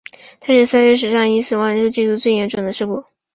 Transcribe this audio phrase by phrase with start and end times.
[0.39, 3.05] 它是赛车史上以死亡人数计算最严重的事故。